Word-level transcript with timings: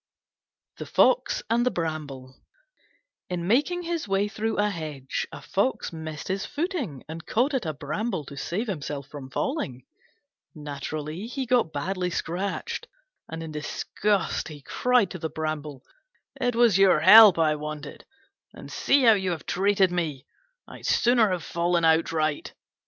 THE 0.77 0.87
FOX 0.87 1.43
AND 1.47 1.63
THE 1.63 1.69
BRAMBLE 1.69 2.33
In 3.29 3.45
making 3.47 3.83
his 3.83 4.07
way 4.07 4.27
through 4.27 4.57
a 4.57 4.71
hedge 4.71 5.27
a 5.31 5.43
Fox 5.43 5.93
missed 5.93 6.27
his 6.27 6.43
footing 6.43 7.03
and 7.07 7.23
caught 7.27 7.53
at 7.53 7.67
a 7.67 7.73
Bramble 7.75 8.25
to 8.25 8.35
save 8.35 8.65
himself 8.65 9.07
from 9.07 9.29
falling. 9.29 9.85
Naturally, 10.55 11.27
he 11.27 11.45
got 11.45 11.71
badly 11.71 12.09
scratched, 12.09 12.87
and 13.29 13.43
in 13.43 13.51
disgust 13.51 14.47
he 14.47 14.63
cried 14.63 15.11
to 15.11 15.19
the 15.19 15.29
Bramble, 15.29 15.83
"It 16.35 16.55
was 16.55 16.79
your 16.79 17.01
help 17.01 17.37
I 17.37 17.53
wanted, 17.53 18.03
and 18.55 18.71
see 18.71 19.03
how 19.03 19.13
you 19.13 19.29
have 19.29 19.45
treated 19.45 19.91
me! 19.91 20.25
I'd 20.67 20.87
sooner 20.87 21.29
have 21.29 21.43
fallen 21.43 21.85
outright." 21.85 22.55